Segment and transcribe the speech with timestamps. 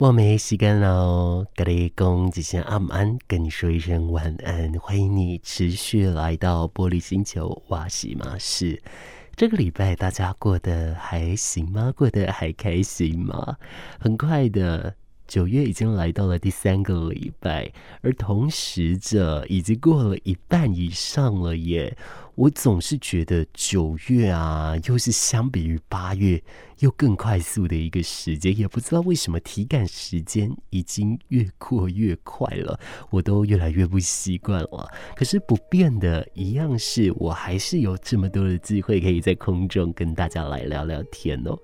[0.00, 4.72] 我没时间喽，跟你讲一声晚安，跟你说一声晚安。
[4.80, 8.82] 欢迎你持续来到玻璃星球，哇西马士。
[9.36, 11.92] 这个礼拜大家过得还行吗？
[11.96, 13.56] 过得还开心吗？
[14.00, 14.96] 很快的。
[15.26, 17.72] 九月已经来到了第三个礼拜，
[18.02, 21.96] 而同时这已经过了一半以上了耶。
[22.36, 26.42] 我总是觉得九月啊，又是相比于八月
[26.80, 32.78] 又更快速的一个时间，也不知道为什么体感时间已经越过越快了，
[33.10, 34.92] 我都越来越不习惯了。
[35.14, 41.56] 可是不变的一样是，我还是有这么多的机会可以在空中跟大家来聊聊天哦。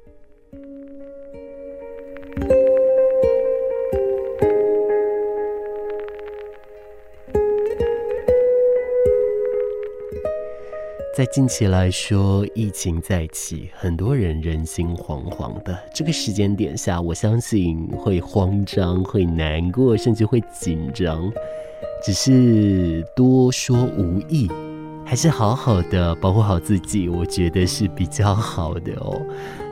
[11.12, 15.76] 在近期来说，疫情再起，很多人人心惶惶的。
[15.92, 21.28] 这个时间点下，我相信会慌张、会难过，甚至会紧张。
[22.00, 24.48] 只是多说无益，
[25.04, 29.20] 还是好好的保护好自己，我觉得是比较好的哦。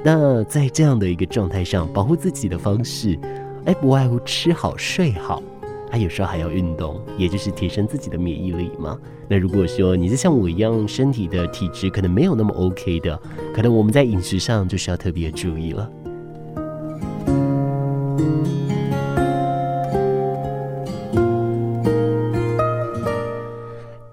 [0.05, 3.17] 那在这样的一个状态上，保护自己的方式，
[3.65, 5.41] 哎，不外乎吃好、睡好。
[5.91, 8.99] 他有时候还要运动，也就是提升自己的免疫力嘛。
[9.29, 13.21] 那如果说你是像我一样，身体的体质可能没有那么 OK 的，
[13.55, 15.91] 可能我们在饮食上就需要特别注意了。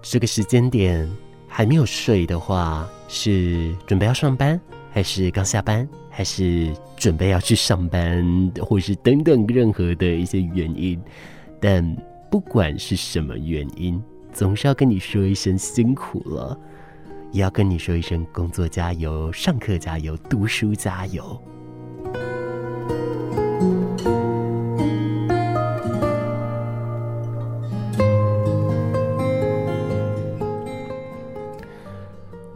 [0.01, 1.09] 这个时间点
[1.45, 4.57] 还没有睡的话，是准备要上班，
[4.91, 10.97] 还是刚下班，还是准备要去上班，或是等等任何的一些原因？
[11.59, 11.95] 但
[12.29, 14.01] 不管是什么原因，
[14.33, 16.59] 总是要跟你说一声辛苦了，
[17.31, 21.41] 也要跟你说一声工作加油、上课加油、读书加油。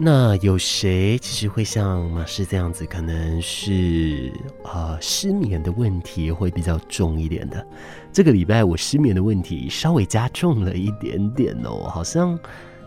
[0.01, 2.85] 那有谁其实会像马氏这样子？
[2.85, 4.31] 可能是
[4.63, 7.67] 啊、呃，失眠的问题会比较重一点的。
[8.13, 12.39] 这个礼拜我失眠的问题稍微加重了一点点哦，好像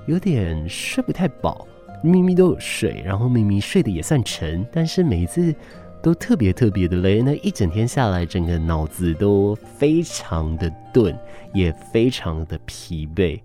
[0.07, 1.69] 有点睡不太饱，
[2.03, 5.55] 明明都有睡，然后明明睡得也算沉，但是每一次
[6.03, 7.21] 都特别特别的累。
[7.21, 11.15] 那一整天下来，整个脑子都非常的钝，
[11.53, 13.39] 也非常的疲惫。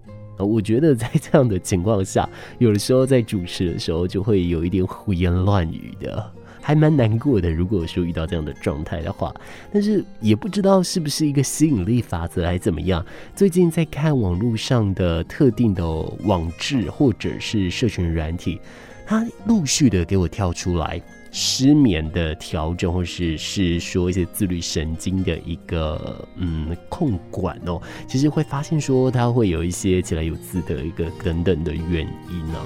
[0.46, 2.28] 我觉得在 这样的情况下，
[2.60, 6.32] 有的时候在主持的时候就会有一点胡言乱语的，
[6.62, 7.50] 还蛮难过的。
[7.50, 9.34] 如果说遇到这样的状态的话，
[9.72, 13.06] 但是也不知道是不是一个吸引力法则，还怎么样。
[13.36, 15.86] 最近在看网络上的特定的
[16.26, 18.60] 网志或者是社群软体，
[19.06, 21.02] 它陆续的给我跳出来。
[21.32, 32.60] 失眠的调整，或是是说一些自律神经的一个嗯控管哦，其实会发现说它会有一些起来有字的一个等等的原因呢、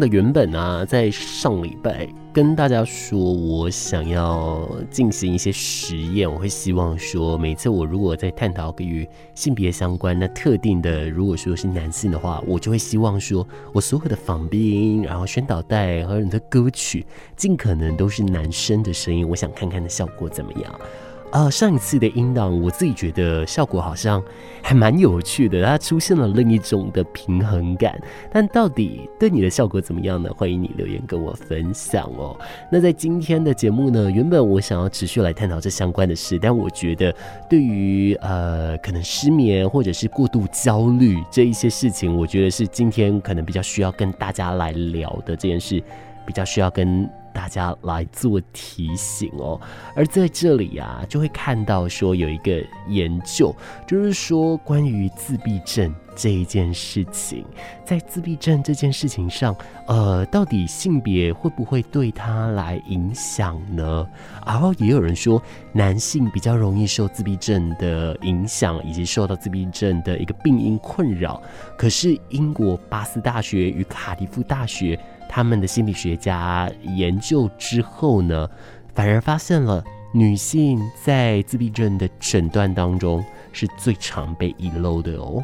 [0.00, 6.28] 的，原本啊，在上礼拜跟大家说，我想要进行一些实验。
[6.28, 17.04] 我会希望说，每次我如果在探讨与性别相关的特定的，如果说是男性的话，我就会希望说我所有的访宾，然后宣导带和你的歌曲，
[17.36, 19.28] 尽可能都是男生的声音。
[19.28, 20.80] 我想看看的效果怎么样。
[21.30, 24.20] 啊、呃，上一次的音档，我自己觉得效果好像
[24.62, 28.00] 还蛮有趣的，它出现了另一种的平衡感。
[28.32, 30.28] 但到底对你的效果怎么样呢？
[30.36, 32.36] 欢迎你留言跟我分享哦。
[32.68, 37.14] 那在今天的节目呢，原本我想要持续来探讨这相关的事，但我觉得
[37.48, 45.80] 对于呃可能失眠或者是过度焦虑这一些事情，我觉得是今天可能比较需要跟大家来聊的这件事，
[46.26, 47.08] 比较需要跟。
[47.32, 49.58] 大家来做提醒哦，
[49.94, 53.54] 而在这里呀，就会看到说有一个研究，
[53.86, 57.44] 就是说关于自闭症这一件事情，
[57.84, 59.54] 在自闭症这件事情上，
[59.86, 64.04] 呃，到底性别会不会对他来影响呢？
[64.44, 65.40] 然后也有人说，
[65.72, 71.40] 男性比较容易受自闭症的影响，以及受到自闭症的一个病因困扰。
[71.78, 74.98] 可是英国巴斯大学与卡迪夫大学。
[75.32, 78.48] 他们的心理学家研究之后呢，
[78.92, 85.42] 反而发现了女性在自闭症的诊断当中是最常被遗漏的哦。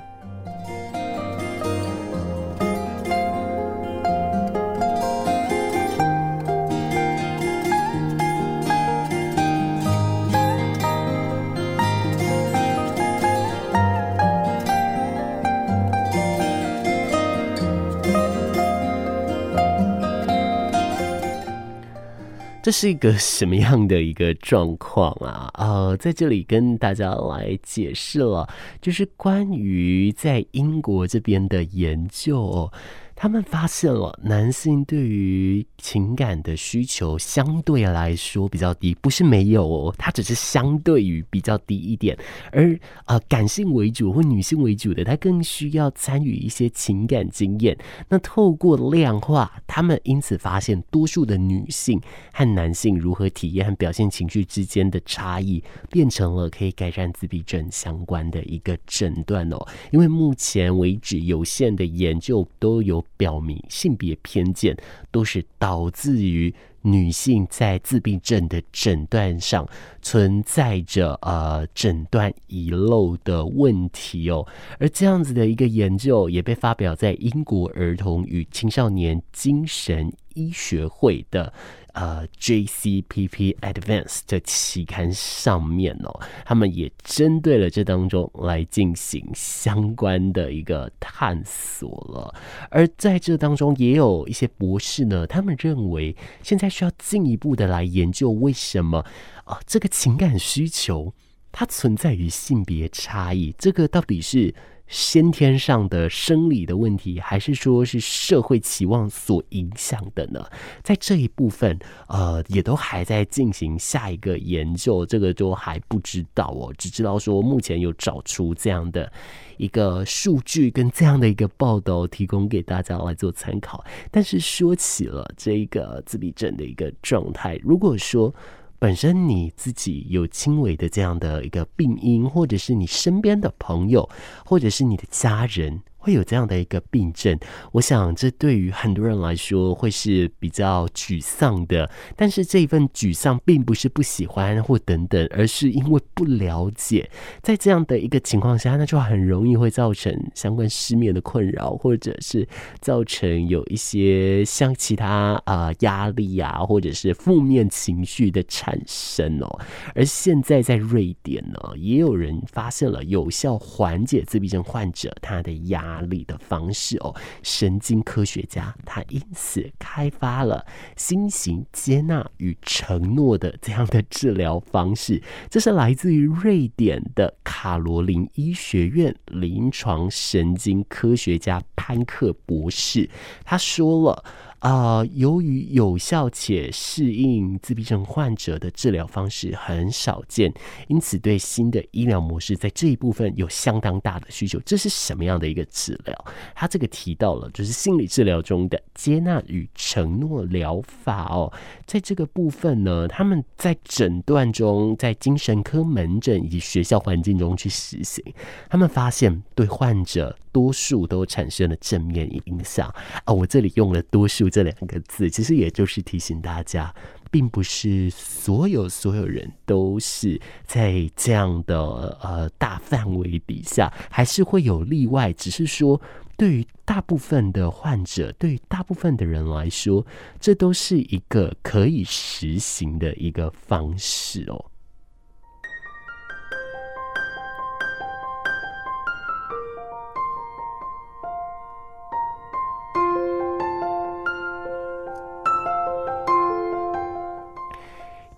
[22.67, 25.49] 这是一个什么样的一个状况啊？
[25.55, 28.45] 呃， 在这里跟大家来解释了，
[28.83, 32.69] 就是关于在英国这边的研究。
[33.15, 42.17] 他们发现了男性对于情感的需求相对来说比较低，不是没有哦，它只是相对于比较低一点。
[42.53, 47.77] 而呃，感性为主或女性为主的，她更需要参与一些情感经验。
[48.09, 52.01] 那透过量化，他们因此发现，多数的女性
[52.33, 59.67] 和男性如何体验和表现情绪之间的差异，变成了可以改善自闭症相关的一个诊断哦。
[59.91, 63.05] 因为目前为止有限的研究都有。
[63.19, 64.77] 表明性别偏见
[65.11, 69.69] 都是导导致于女性在自闭症的诊断上
[70.01, 74.47] 存在着呃诊断遗漏的问题哦，
[74.79, 81.53] 而这样子的一个研究也被发表在英国儿童与青少年精神医学会的。
[81.99, 92.35] 呃，JCPP Advance 的期刊上面哦，他们也针对了这当中来进行相关的一个探索了。
[92.69, 99.03] 而在这当中，也有一些博士呢，他们认为现在需要进一步的来研究为什么
[99.47, 101.15] 啊，这个情感需求
[101.51, 104.55] 它存在于性别差异，这个到底是？
[104.89, 110.45] 先天上的生理的问题，还是说是社会期望所影响的呢？
[110.83, 111.79] 在这一部分，
[112.09, 119.13] 呃，也都还在进行下一个研究，这个都还不知道哦，只知道说目前有找出这样的
[119.57, 123.85] 一个数据跟这样的一个报道，提供给大家来做参考。
[124.11, 128.33] 但是说起了这个自闭症的一个状态，如果说。
[128.79, 134.09] 本身你自己有轻微的这样的一个病因，或者是你身边的朋友，
[134.45, 135.81] 或者是你的家人。
[136.07, 137.37] 会有这样的一个病症，
[137.73, 141.91] 我想这对于很多人来说会是比较沮丧的。
[142.15, 147.11] 但是这一份沮丧并不是不喜欢或等等，而是因为不了解。
[147.43, 152.47] 在这样的一个情况下，那就很容易会造成相关失眠的困扰，或者是
[152.81, 159.61] 造成有一些像其他啊、呃、压力啊，或者是负面情绪的产生哦。
[159.93, 170.65] 而现在在瑞典呢，也有人发现了有效缓解自闭症患者他的压哪里的方式哦，神经科学家他因此开发了
[170.97, 175.23] 新型接纳与承诺的这样的治疗方式。
[175.49, 183.09] 这是来自于瑞典的卡罗林医学院临床神经科学家潘克博士，
[183.45, 184.25] 他说了。
[184.59, 190.53] 啊、由于有效且适应自闭症患者的治疗方式很少见，
[190.89, 194.59] 因此对新的医疗模式在这一部分有相当大的需求。
[194.67, 196.25] 这是什么样的一个治疗？
[196.55, 201.53] 他这个提到了，就是心理治疗中的接纳与承诺疗法哦。
[201.87, 208.25] 在这个部分呢，他们在诊断中，在精神科门诊以及学校环境中去实行，
[208.69, 212.89] 他们发现对患者多数都产生了正面影响
[213.27, 213.35] 啊。
[213.35, 214.49] 我这里用了多数。
[214.49, 216.95] 这两个字其实也就是提醒大家，
[217.31, 221.79] 并不是所有所有人都是在这样的
[222.23, 225.31] 呃大范围底下，还是会有例外。
[225.35, 226.01] 只是说，
[226.39, 230.07] 对于大部分的患者，对于大部分的人来说，
[230.41, 234.65] 这都是一个可以实行的一个方式哦。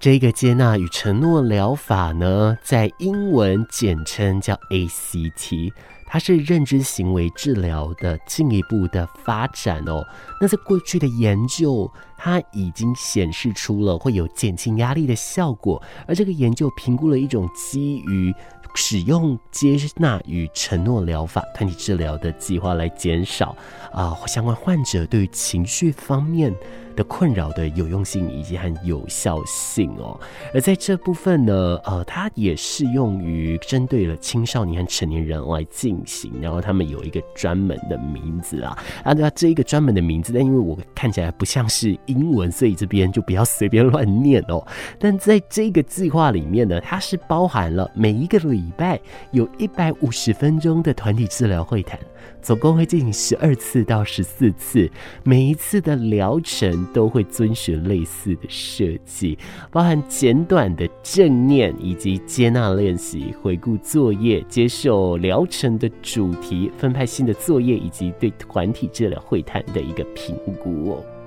[0.01, 5.73] 这个接纳与承诺疗法呢，在英文简称叫 ACT，
[6.07, 10.07] 它是认知行为治疗的进一步的发展哦。
[10.41, 18.33] 那在过去的研究，它已经显示出了会有减轻压力的效果，而这个研究评估了一种基于
[18.77, 23.57] 使用接纳与承诺疗法团体治疗的计划，来减少
[23.93, 26.55] 啊、相关患者对于情绪方面。
[26.99, 30.19] 的困扰的有用性以及和有效性哦，
[30.53, 44.67] 而在这部分呢，呃，它也适用于针对了青少年和成年人来进行，然后他们有一个专门的名字啊，啊，那这一个专门的名字，但因为我看起来不像是英文，所以这边就不要随便乱念哦。
[44.99, 48.99] 但在这个计划里面呢，它是包含了每一个礼拜
[49.31, 51.97] 有一百五十分钟的团体治疗会谈。
[52.41, 54.91] 总共会进行十二次到十四次，
[55.25, 59.39] 每一次的疗程都会遵循类似的设计，
[59.71, 71.18] 包含简短的正念以及接纳练习、回顾作业、接受疗程的主题、分派新的作业以及对团体治疗会谈的一个评估哦。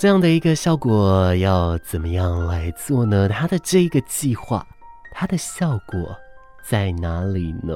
[0.00, 3.28] 这样的一个效果要怎么样来做呢？
[3.28, 4.66] 它的这个计划，
[5.12, 6.16] 它的效果。
[6.70, 7.74] 在哪里呢？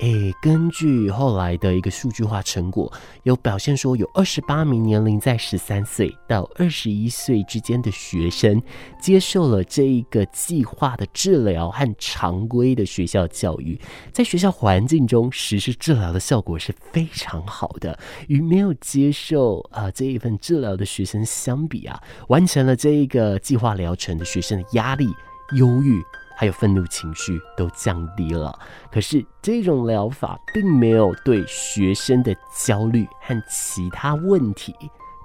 [0.00, 2.90] 诶，根据后来的一个数据化成果，
[3.24, 8.60] 有表现说，有二十八名年龄在十三岁到二十一岁之间的学生，
[8.98, 13.78] 接受了这一个计划的治疗和常规的学校教育，
[14.12, 17.96] 在学校环境中实施治疗的效果是非常好的。
[18.28, 25.12] 与没有接受啊、这一份治疗的学生相比啊，完成了这一个计划疗程的学生的压力、
[25.54, 26.02] 忧郁。
[26.36, 28.58] 还有愤怒情绪都降低了，
[28.90, 32.34] 可是这种疗法并没有对学生的
[32.64, 34.74] 焦虑和其他问题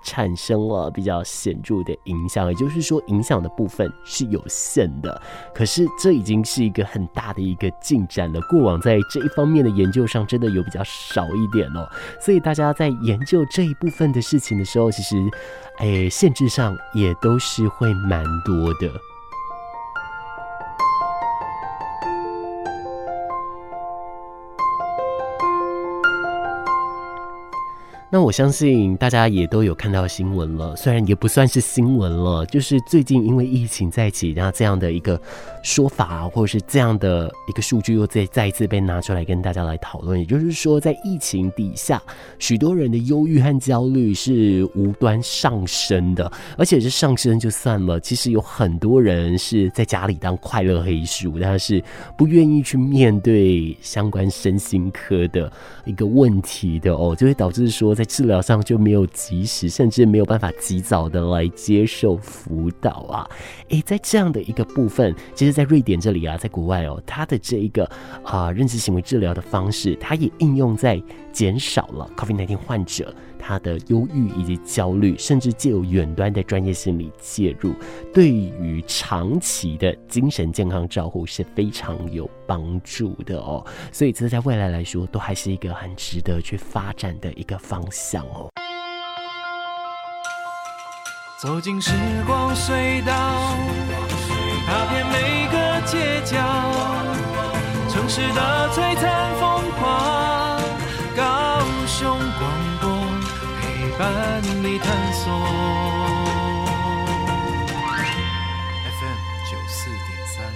[0.04, 5.22] 产生了比较显著的影响，也就是说，影响的部分是有限的。
[5.54, 8.40] 可是这已经是一个很大的一个进展了。
[8.42, 11.86] 过往在这一方面的研究上，真的有比较少一点哦。
[12.22, 15.16] 所以大家在研究这一部分的事情的时候，其实，
[15.80, 18.90] 哎，限制上也都是会蛮多的。
[28.10, 35.20] 那我相信大家也都有看到新闻了，虽然也不算是新闻了，就是最近因为疫情再起，然后这样的一个
[35.62, 40.18] 说法，或者是这样的一个数据又再再一次被拿出来跟大家来讨论。
[40.18, 42.02] 也就是说，在疫情底下，
[42.40, 51.84] 许多人的忧郁和焦虑是无端上升的，而且是上升就算了，其实有很多人是在家里当快乐黑鼠，但是
[52.18, 55.52] 不愿意去面对相关身心科的
[55.84, 57.97] 一个问题的哦，就会导致说。
[57.98, 63.27] 在治疗上就没有及时，甚至没有办法及早的来接受辅导啊！
[63.70, 67.89] 诶，在这样的一个部分，其实，在瑞典这里啊，在国外哦，它的这一个
[68.24, 71.01] 啊认知行为治疗的方式，它也应用在
[71.34, 73.13] 减少了 COVID nineteen 患者。
[73.48, 77.74] 他的忧郁以及焦虑，甚至借由远端的专业心理介入，
[78.13, 83.66] 对于长期的精神健康照护是非常有帮助的哦。
[83.94, 88.50] 所以这在未来来说，都还是一个很值得去发展的一个方向哦。
[91.42, 91.94] 走进时
[92.25, 93.13] 光隧道，
[94.66, 96.36] 踏遍每个街角，
[97.88, 99.34] 城市的璀璨
[103.98, 105.34] 伴你探索。
[108.84, 109.18] FM
[109.50, 110.54] 九四点三，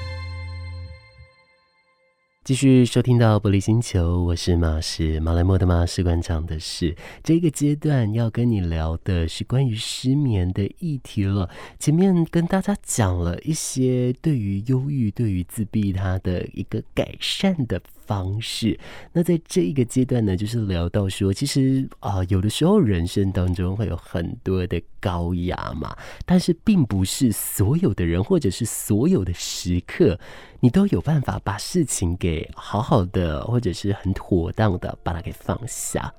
[2.43, 11.49] 继续收听到《玻璃星球》，我是马士马来莫的马士馆长的是这个阶段要跟你聊的是关于失眠的议题了。
[11.79, 17.81] 前面跟大家讲了一些对于忧郁、对于自闭它的一个改善的
[18.11, 18.77] 方式，
[19.13, 30.19] 那在这一个阶段呢，就是聊到说，其实啊、有的时候人生当中会有很多的高压嘛，但是并不是所有的人或者是所有的时刻，
[30.59, 36.13] 你都有办法把事情给好好的，或者是很妥当的把它给放下。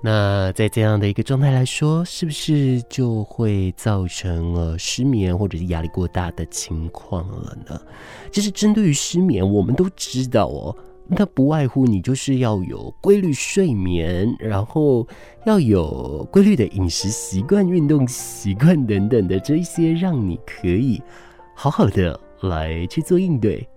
[0.00, 7.80] 那在这样的一个状态来说，是不是就会造成了失眠或者是压力过大的情况了呢？
[8.30, 10.76] 其实针对于失眠，我们都知道哦，
[11.08, 15.04] 那不外乎你就是要有规律睡眠，然后
[15.44, 21.02] 要有规律的饮食习惯、运动习惯等等的这一些，让你可以
[21.56, 23.68] 好好的来去做应对。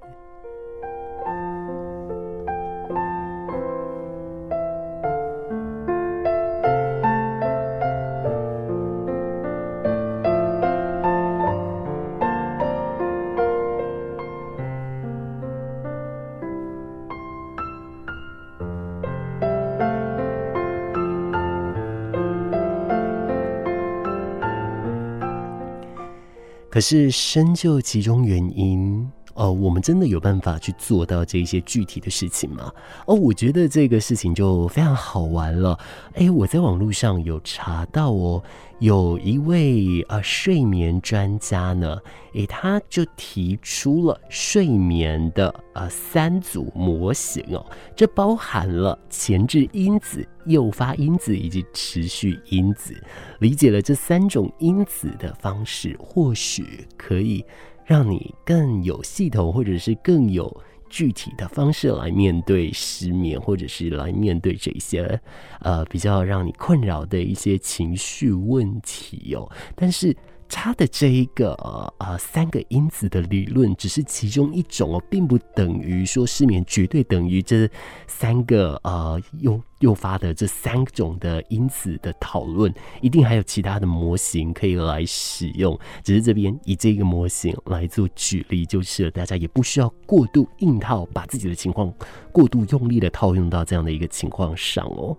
[26.71, 32.71] 可是深究其中原因，哦，我们真的有办法去做到这些具体的事情吗？
[33.05, 35.77] 哦，我觉得这个事情就非常好玩了。
[36.13, 38.43] 诶，我在网络上有查到哦。
[38.79, 41.99] 有一位呃睡眠专家呢，
[42.33, 47.63] 诶，他就提出了睡眠的呃三组模型哦，
[47.95, 52.99] 这包含了前置因子、诱发因子以及持续因子。
[53.37, 57.45] 理解了这三种因子的方式，或许可以
[57.85, 60.61] 让你更有系统，或者是更有。
[60.93, 65.17] 具体的方式来面对失眠，或者是来面对这些
[65.61, 69.49] 呃比较让你困扰的一些情绪问题哦。
[69.73, 70.13] 但是
[70.53, 71.53] 它的这一个
[71.97, 77.67] 呃三个因子的理论只是其中一种哦，并不等于说失眠绝对等于这
[78.05, 85.77] 三个呃诱诱发的这三种的因子的讨论，一定还有其他的模型可以来使用。
[86.03, 91.91] 只是这边以这个模型来做举例，就是大家也不需要过度硬套，把自己的情况
[92.31, 95.17] 过度用力的套用到这样的一个情况上哦。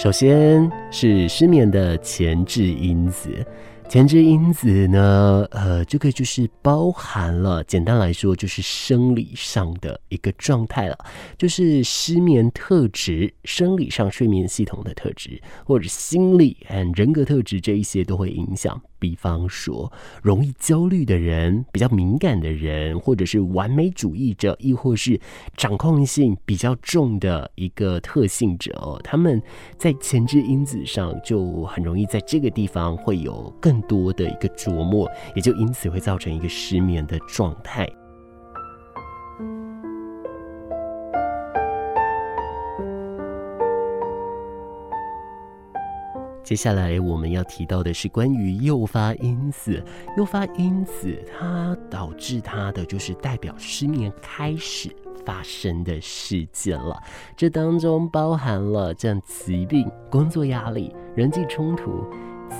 [0.00, 3.44] 首先是失眠的前置因子，
[3.88, 10.96] 前置因子呢，呃，这个就是包含了，简单来说就是生理上的一个状态了，
[11.36, 18.80] 就是失眠特质，生理上睡眠系统的特质，或者心理和人格特质这一些都会影响。
[18.98, 25.20] 比方说，容易焦虑的人、比较敏感的人，或者是完美主义者，亦或是
[25.56, 29.42] 掌控性比较重的一个特性者哦，他们
[29.76, 37.88] 在前置因子上就很容易在这个地方会有更多的一个琢磨，也就因此会造成一个失眠的状态。
[46.48, 49.84] 接下来我们要提到的是关于诱发因子，
[50.16, 54.88] 诱发因子它导致它的就是代表失眠开始
[55.26, 56.96] 发生的事件了。
[57.36, 62.02] 这当中包含了像疾病、工作压力、人际冲突、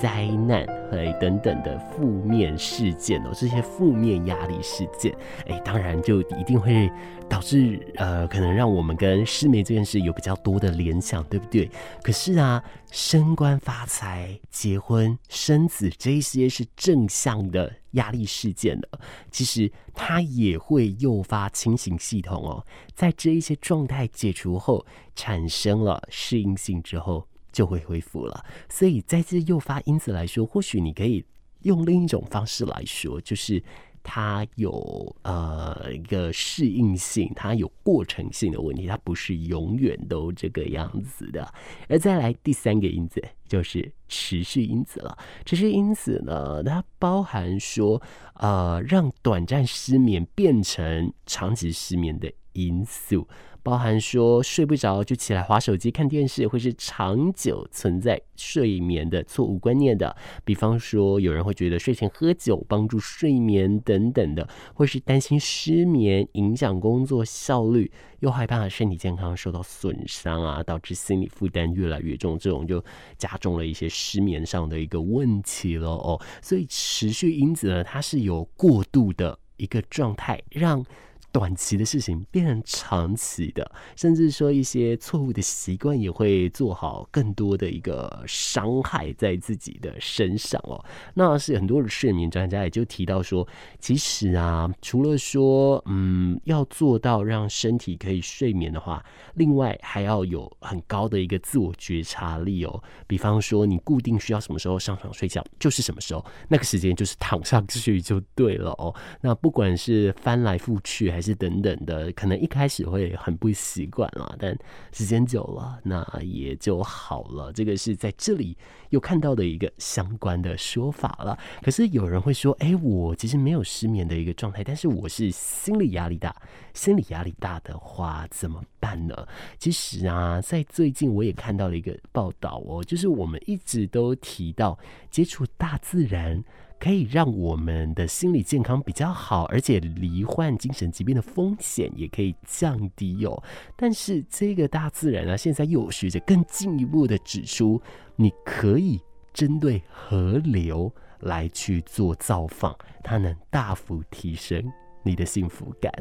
[0.00, 5.14] 灾难，哎等等的负面事件哦，这些负面压力事件，
[5.46, 6.90] 哎，当然就一定会。
[7.28, 11.70] 导致呃，可能让我们跟失眠这件事有比较多的联想，对不对？
[12.02, 18.88] 可是啊，升官发财、结婚、生子这些是正向的压力事件的，
[19.30, 22.64] 其实它也会诱发清醒系统哦。
[22.94, 27.26] 在这一些状态解除后，产生了适应性之后，
[27.58, 28.44] 就会恢复了。
[28.68, 31.24] 所以在这诱发因子来说，或许你可以
[31.62, 33.62] 用另一种方式来说，就是。
[34.10, 41.46] 它有呃一个适应性，它有过程性的问题，它不是永远都这个样子的。
[41.90, 45.18] 而再来第三个因子就是持续因子了。
[45.44, 48.00] 持续因子呢，它包含说
[48.34, 53.26] 呃让短暂失眠变成长期失眠的因素。
[53.60, 60.16] 包含说睡不着就起来划手机看电视，会是长久存在睡眠的错误观念的。
[60.42, 72.82] 比方说，有人会觉得睡前喝酒帮助睡眠等等的，或是担心失眠影响工作效率，又害怕身体健康受到损伤啊，导致心理负担越来越重，这种就
[73.18, 76.18] 加重了一些失眠上的一个问题了哦。
[76.40, 80.82] 所以持续因子呢，它是有过度的一个状态，让。
[81.30, 90.82] 短期的事情变成长期的，甚至说一些错误的习惯也会做好更多的一个伤害在自己的身上哦。
[91.14, 93.46] 那是很多的睡眠专家也就提到说，
[93.78, 102.82] 其实啊，除了说嗯要做到让身体可以睡眠的话，另外还要有很高的一个自我觉察力哦。
[103.06, 108.94] 比方说，你固定需要什么时候上床睡觉，就是什么时候，那个时间就是躺上去就对了哦。
[109.20, 114.56] 那不管是翻来覆去还是是等等的，可能一开始会很不习惯啦，但
[114.92, 117.52] 时间久了，那也就好了。
[117.52, 118.56] 这个是在这里
[118.88, 121.38] 又看到的一个相关的说法了。
[121.62, 126.34] 可是有人会说，哎，我其实没有失眠的一个状态，但是我是心理压力大。
[126.72, 129.26] 心理压力大的话怎么办呢？
[129.58, 134.78] 其实啊，在最近我也看到了一个报道哦，就是我们一直都提到
[135.10, 136.42] 接触大自然。
[136.78, 143.42] 可以让我们的心理健康比较好，而且罹患精神疾病的风险也可以降低哦。
[143.76, 147.82] 但是这个大自然啊，现在又有学者更进一步的指出，
[148.16, 149.00] 你可以
[149.32, 154.62] 针对河流来去做造访，它能大幅提升
[155.02, 155.92] 你的幸福感。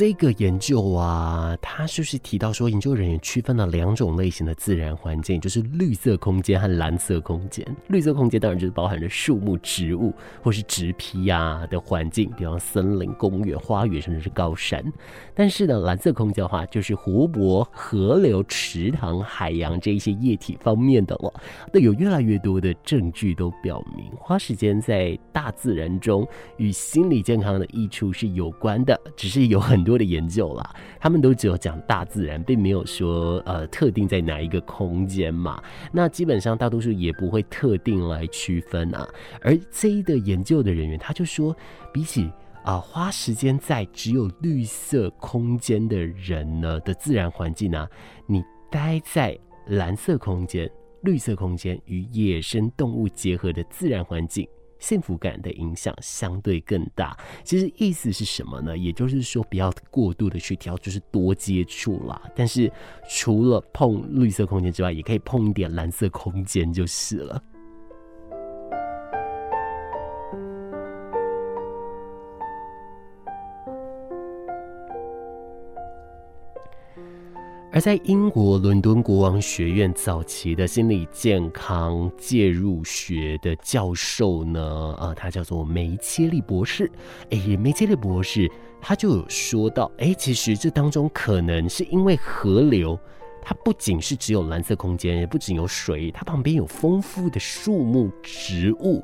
[0.00, 7.66] 这个研究啊，它他是不是提到说，研究人员区分了两种类型的自然环境，就是绿色空间和蓝色空间。
[7.88, 10.12] 绿色空间当然就是包含着树木、植物
[10.42, 14.84] 或是植被啊的环境，比方森林、公园、花园，甚至是高山。
[15.34, 21.32] 但是呢，蓝色空间的话，就是湖泊、河流、池塘、海洋这一些液体方面的了。
[21.72, 29.00] 那有越来越多的证据都表明，花时间在大自然中与心理健康的益处是有关的。
[29.16, 35.62] 只是有很多的研究啦，他们都只有讲大自然，并没有说呃特定在哪一个空间嘛。
[35.92, 39.06] 那基本上大多数也不会特定来区分啊。
[39.42, 41.54] 而这一的研究的人员他就说，
[41.92, 42.30] 比起
[42.62, 47.88] 啊、花时间在只有绿色空间的人呢的自然环境呢、
[48.26, 50.70] 你待在蓝色空间、
[51.02, 54.46] 绿色空间与野生动物结合的自然环境。
[54.80, 57.16] 幸福感的影响相对更大。
[57.44, 58.76] 其实意思是什么呢？
[58.76, 62.20] 也就是说，不要过度的去挑，就是多接触啦。
[62.34, 62.72] 但是
[63.08, 67.40] 除了碰绿色空间之外，也可以碰一点蓝色空间就是了。
[77.80, 84.60] 在英国伦敦国王学院早期的心理健康介入学的教授呢，
[84.98, 86.90] 呃，他叫做梅切利博士。
[87.30, 92.98] 诶，梅切利博士他就有说到，诶，其实这当中可能是因为河流，
[93.40, 99.02] 它不仅是只有蓝色空间，也不仅有水，它旁边有丰富的树木植物，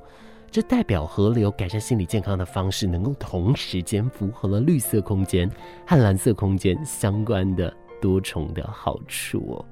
[0.51, 5.51] 这代表河流改善心理健康的方式，能够同时间符合了绿色空间
[5.87, 7.75] 和蓝色空间相关的。
[8.01, 9.65] 多重的好处哦。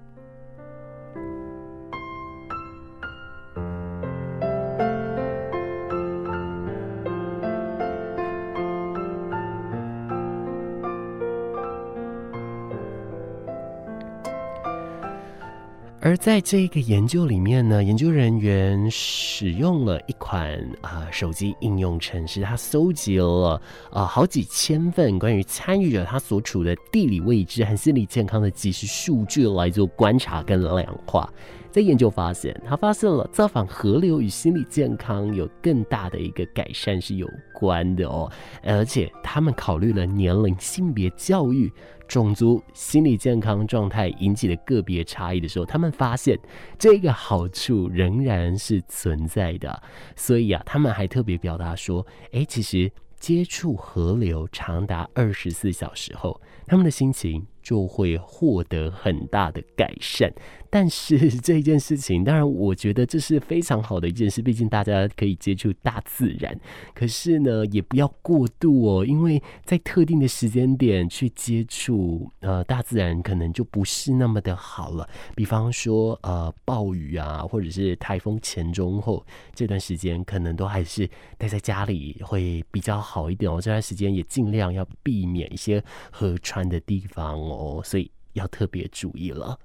[16.04, 23.58] 而在这个研究里面呢，研究人员使用了一款啊、手机应用程式，他搜集了
[23.90, 31.26] 啊、好几千份关于参与者他所处的地理位置和心理健康的即时数据来做观察跟量化。
[31.74, 38.30] 在研究发现，他发现了造访河流与心理健康有更大的一个改善是有关的哦，
[38.62, 41.72] 而且他们考虑了年龄、性别、教育。
[42.06, 46.38] 种族、心理健康状态引起的个别差异的时候，他们发现
[46.78, 49.82] 这个好处仍然是存在的。
[50.14, 60.30] 所以啊，他们还特别表达说：“诶，其实接触河流长达二十四小时后，他们的心情就会获得很大的改善。”
[60.74, 66.58] 但是 这一件事情，当然我觉得这是非常好的一件事，毕竟大家可以接触大自然。
[66.92, 75.08] 可是呢，也不要过度哦，因为在特定的时间点去接触呃大自然，可能就不是那么的好了。
[75.36, 81.08] 比方说呃暴雨啊，或者是台风前中后这段时间，可能都还是
[81.38, 83.60] 待在家里会比较好一点哦。
[83.60, 89.56] 这段时间也尽量要避免一些河川的地方哦，所以要特别注意了。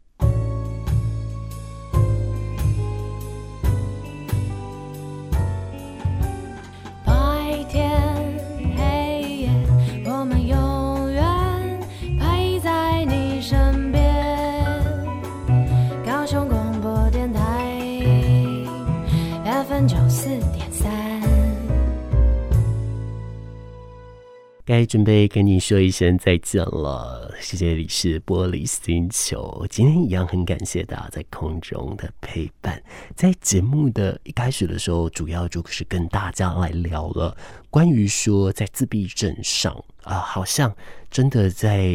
[24.69, 29.65] 该准备跟你说一声再见了，谢谢，这里是玻璃星球。
[29.67, 32.79] 今天一样很感谢大家在空中的陪伴。
[33.15, 37.36] 在节目的一开始的时候，主要就是跟大家来聊了
[37.69, 40.75] 关于说在自闭症上啊、好像。
[41.12, 41.89] 真的在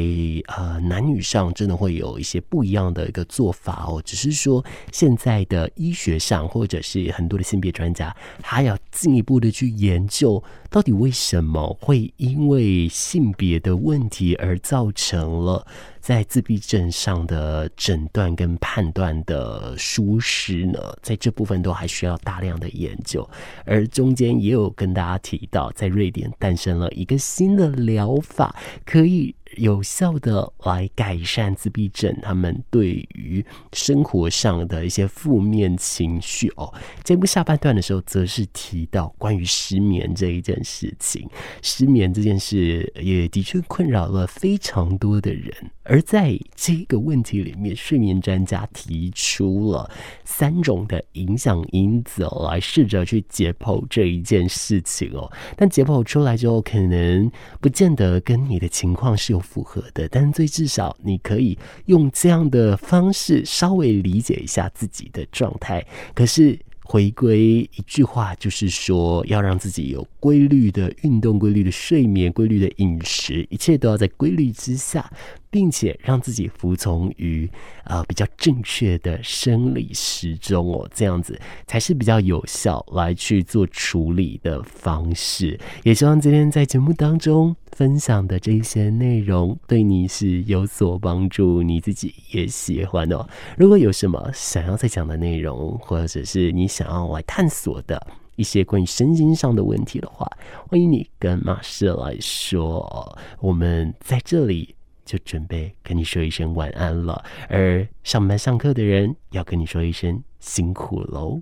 [0.48, 15.64] 呃男女上真的会有一些不一样的一个做法哦，只是说现在的医学上或者是很多的性别专家，他要进一步的去研究，到底为什么会因为性别的问题而造成了。
[16.00, 23.26] 在自闭症上的诊断跟判断的疏失呢，在这部分都还需要大量的研究，
[23.64, 29.34] 而中间也有跟大家提到，在瑞典诞生了一个新的疗法，可以。
[29.56, 36.72] 有效的来改善自闭症他们对于生活上的一些负面情绪哦。
[37.04, 41.28] 节目下半段的时候，则是提到关于失眠这一件事情。
[41.62, 45.52] 失眠这件事也的确困扰了非常多的人。
[45.84, 49.88] 而在这个问题里面，睡眠专家提出了
[50.24, 55.30] 三种的影响因子来试着去解剖这一件事情哦。
[55.56, 59.43] 但解剖出来之后，可能不见得跟你的情况是有。
[59.44, 65.86] 符合的，但最至少你可以用这样的方式稍微理解一下自己的状态。
[66.14, 66.58] 可是。
[66.86, 75.10] 回归一句话，就是说要让自己有规律的运动、规律的睡眠、规律的饮食，一切都要在规律之下。
[75.54, 77.48] 并且让自己服从于
[77.84, 85.56] 呃比较正确的生理时钟哦，这样子才是比较有效来去做处理的方式。
[85.84, 93.24] 也希望今天在节目当中分享的这些内容对你是有所帮助，你自己也喜欢哦。
[93.56, 100.28] 如果有什么想要再讲的内容，或者是你想要来探索的一些关于身心上的问题的话，
[100.68, 104.74] 欢迎你跟马士来说，我们在这里。
[105.04, 111.40] 就准备跟你说一声晚安了，而上班上课的人要跟你说一声辛苦喽，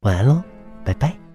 [0.00, 0.42] 晚安喽，
[0.84, 1.29] 拜拜。